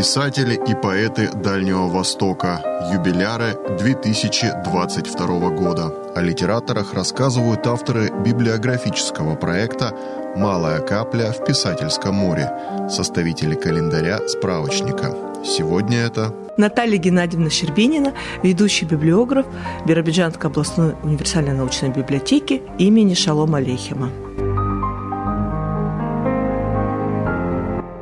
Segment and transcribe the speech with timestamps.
[0.00, 2.62] Писатели и поэты Дальнего Востока.
[2.90, 5.92] Юбиляры 2022 года.
[6.16, 9.94] О литераторах рассказывают авторы библиографического проекта
[10.36, 12.50] «Малая капля в писательском море»,
[12.88, 15.14] составители календаря справочника.
[15.44, 19.44] Сегодня это Наталья Геннадьевна Щербинина, ведущий библиограф
[19.86, 24.10] Биробиджанской областной универсальной научной библиотеки имени Шалома Алейхима.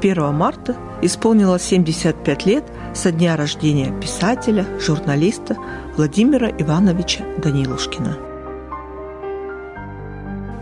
[0.00, 2.64] 1 марта исполнилось 75 лет
[2.94, 5.56] со дня рождения писателя, журналиста
[5.96, 8.16] Владимира Ивановича Данилушкина.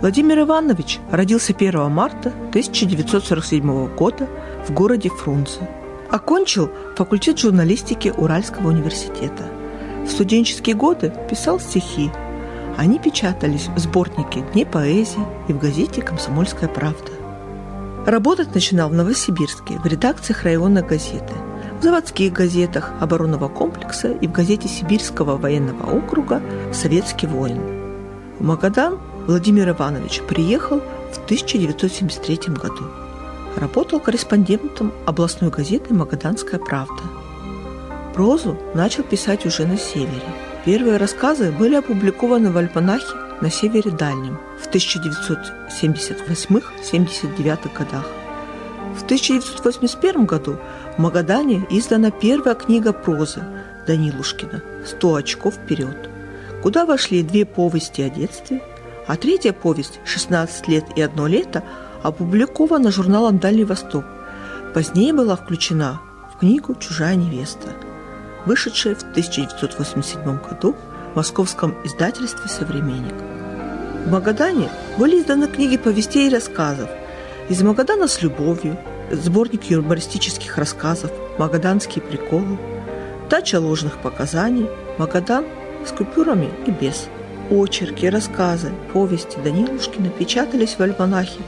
[0.00, 4.28] Владимир Иванович родился 1 марта 1947 года
[4.66, 5.68] в городе Фрунзе.
[6.10, 9.44] Окончил факультет журналистики Уральского университета.
[10.06, 12.10] В студенческие годы писал стихи.
[12.76, 17.27] Они печатались в сборнике «Дни поэзии» и в газете «Комсомольская правда».
[18.08, 21.34] Работать начинал в Новосибирске в редакциях районной газеты,
[21.78, 26.40] в заводских газетах оборонного комплекса и в газете Сибирского военного округа
[26.72, 27.60] «Советский воин».
[28.38, 30.80] В Магадан Владимир Иванович приехал
[31.12, 32.86] в 1973 году.
[33.56, 37.02] Работал корреспондентом областной газеты «Магаданская правда».
[38.14, 40.22] Прозу начал писать уже на севере.
[40.64, 48.04] Первые рассказы были опубликованы в альманахе на севере Дальнем в 1978-79 годах.
[48.96, 50.58] В 1981 году
[50.96, 53.42] в Магадане издана первая книга прозы
[53.86, 56.10] Данилушкина «Сто очков вперед»,
[56.62, 58.62] куда вошли две повести о детстве,
[59.06, 61.64] а третья повесть «16 лет и одно лето»
[62.02, 64.04] опубликована журналом «Дальний Восток».
[64.74, 66.02] Позднее была включена
[66.34, 67.68] в книгу «Чужая невеста»,
[68.44, 70.76] вышедшая в 1987 году
[71.12, 73.37] в московском издательстве «Современник».
[74.04, 76.88] В Магадане были изданы книги повестей и рассказов
[77.48, 78.78] «Из Магадана с любовью»,
[79.10, 82.58] сборник юмористических рассказов «Магаданские приколы»,
[83.28, 85.44] «Дача ложных показаний», «Магадан»
[85.86, 87.08] с купюрами и без.
[87.50, 91.40] Очерки, рассказы, повести Данилушкина печатались в альманахе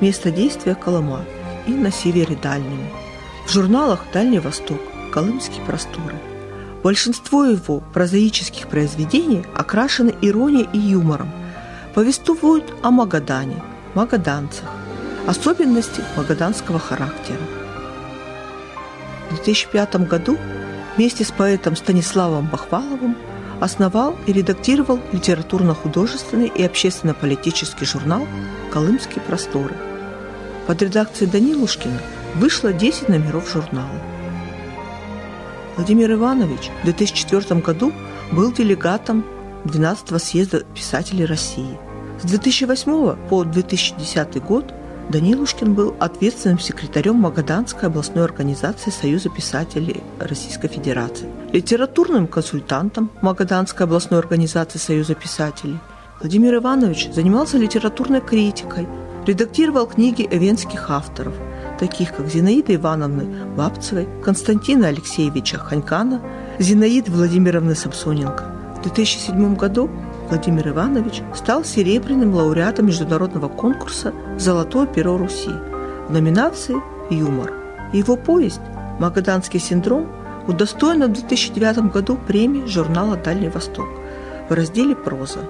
[0.00, 1.24] «Место действия Колыма»
[1.66, 2.88] и на севере Дальнем.
[3.46, 4.80] В журналах «Дальний Восток»,
[5.12, 6.14] «Колымские просторы».
[6.82, 11.30] Большинство его прозаических произведений окрашены иронией и юмором,
[11.94, 13.62] повествуют о Магадане,
[13.94, 14.68] магаданцах,
[15.26, 17.40] особенности магаданского характера.
[19.30, 20.38] В 2005 году
[20.96, 23.16] вместе с поэтом Станиславом Бахваловым
[23.60, 28.26] основал и редактировал литературно-художественный и общественно-политический журнал
[28.72, 29.76] «Колымские просторы».
[30.66, 31.98] Под редакцией Данилушкина
[32.36, 34.00] вышло 10 номеров журнала.
[35.76, 37.92] Владимир Иванович в 2004 году
[38.32, 39.24] был делегатом
[39.64, 41.78] 12-го съезда писателей России.
[42.22, 44.74] С 2008 по 2010 год
[45.10, 54.20] Данилушкин был ответственным секретарем Магаданской областной организации Союза писателей Российской Федерации, литературным консультантом Магаданской областной
[54.20, 55.78] организации Союза писателей.
[56.20, 58.86] Владимир Иванович занимался литературной критикой,
[59.26, 61.34] редактировал книги эвенских авторов,
[61.80, 66.20] таких как Зинаиды Ивановны Бабцевой, Константина Алексеевича Ханькана,
[66.60, 69.90] Зинаиды Владимировны Самсоненко– в 2007 году
[70.30, 75.50] Владимир Иванович стал серебряным лауреатом международного конкурса «Золотое перо Руси»
[76.08, 76.76] в номинации
[77.10, 77.52] «Юмор».
[77.92, 78.62] Его повесть
[78.98, 80.08] «Магаданский синдром»
[80.48, 83.86] удостоена в 2009 году премии журнала «Дальний Восток»
[84.48, 85.40] в разделе «Проза».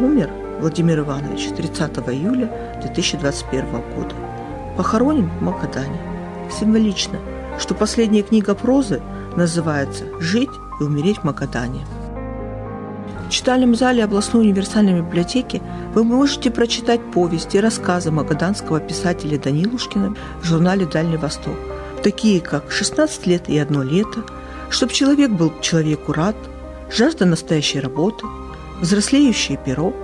[0.00, 2.50] Умер Владимир Иванович 30 июля
[2.80, 4.14] 2021 года.
[4.78, 6.00] Похоронен в Магадане.
[6.50, 7.18] Символично,
[7.58, 9.02] что последняя книга прозы
[9.36, 11.84] называется «Жить и умереть в Магадане».
[13.26, 15.62] В читальном зале областной универсальной библиотеки
[15.94, 21.56] вы можете прочитать повести и рассказы магаданского писателя Данилушкина в журнале «Дальний Восток»,
[22.02, 24.24] такие как «16 лет и одно лето»,
[24.70, 26.36] «Чтоб человек был человеку рад»,
[26.90, 28.26] «Жажда настоящей работы»,
[28.80, 29.94] «Взрослеющее перо»,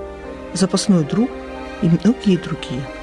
[0.55, 1.31] «Запасной друг»
[1.83, 2.83] и многие другие–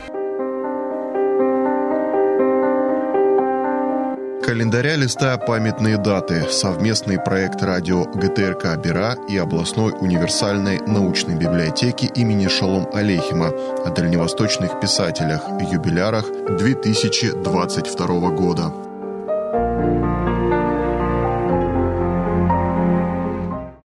[4.47, 6.49] календаря листа памятные даты.
[6.49, 13.49] Совместный проект радио ГТРК «Бера» и областной универсальной научной библиотеки имени Шалом Алейхима
[13.85, 16.27] о дальневосточных писателях, юбилярах
[16.57, 18.86] 2022 года.